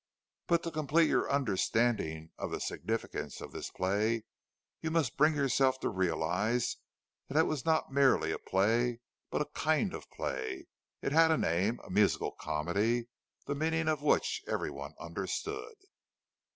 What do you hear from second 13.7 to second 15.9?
of which every one understood.